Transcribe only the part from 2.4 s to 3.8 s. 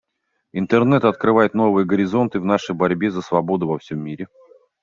нашей борьбе за свободу во